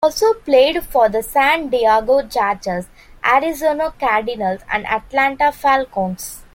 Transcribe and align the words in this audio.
He 0.03 0.07
also 0.07 0.33
played 0.33 0.83
for 0.83 1.09
the 1.09 1.21
San 1.21 1.67
Diego 1.69 2.27
Chargers, 2.27 2.87
Arizona 3.23 3.93
Cardinals 3.99 4.61
and 4.67 4.87
Atlanta 4.87 5.51
Falcons. 5.51 6.41